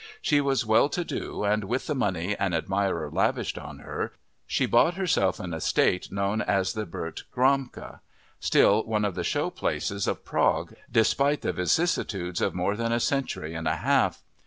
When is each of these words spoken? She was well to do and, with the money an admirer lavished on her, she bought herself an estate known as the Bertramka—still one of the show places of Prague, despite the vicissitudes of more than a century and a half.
She 0.19 0.41
was 0.41 0.65
well 0.65 0.89
to 0.89 1.03
do 1.03 1.43
and, 1.43 1.65
with 1.65 1.85
the 1.85 1.93
money 1.93 2.35
an 2.37 2.55
admirer 2.55 3.11
lavished 3.11 3.59
on 3.59 3.77
her, 3.81 4.13
she 4.47 4.65
bought 4.65 4.95
herself 4.95 5.39
an 5.39 5.53
estate 5.53 6.11
known 6.11 6.41
as 6.41 6.73
the 6.73 6.87
Bertramka—still 6.87 8.83
one 8.85 9.05
of 9.05 9.13
the 9.13 9.23
show 9.23 9.51
places 9.51 10.07
of 10.07 10.25
Prague, 10.25 10.73
despite 10.91 11.41
the 11.41 11.53
vicissitudes 11.53 12.41
of 12.41 12.55
more 12.55 12.75
than 12.75 12.91
a 12.91 12.99
century 12.99 13.53
and 13.53 13.67
a 13.67 13.75
half. 13.75 14.23